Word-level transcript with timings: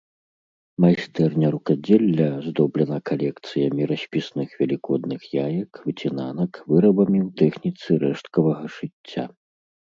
Майстэрня 0.83 1.47
рукадзелля 1.55 2.27
аздоблена 2.39 2.97
калекцыямі 3.09 3.83
распісных 3.91 4.49
велікодных 4.63 5.21
яек, 5.43 5.71
выцінанак, 5.91 6.51
вырабамі 6.73 7.19
ў 7.27 7.29
тэхніцы 7.45 7.89
рэшткавага 8.07 8.65
шыцця. 8.79 9.23